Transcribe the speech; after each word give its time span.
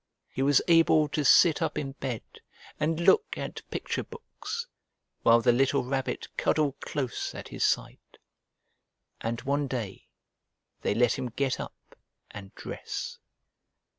He 0.31 0.41
was 0.41 0.63
able 0.67 1.07
to 1.09 1.23
sit 1.23 1.61
up 1.61 1.77
in 1.77 1.91
bed 1.91 2.23
and 2.79 2.99
look 3.01 3.37
at 3.37 3.61
picture 3.69 4.03
books, 4.03 4.65
while 5.21 5.41
the 5.41 5.51
little 5.51 5.83
Rabbit 5.83 6.27
cuddled 6.37 6.79
close 6.79 7.35
at 7.35 7.49
his 7.49 7.63
side. 7.63 8.17
And 9.19 9.41
one 9.43 9.67
day, 9.67 10.07
they 10.81 10.95
let 10.95 11.19
him 11.19 11.29
get 11.29 11.59
up 11.59 11.95
and 12.31 12.51
dress. 12.55 13.19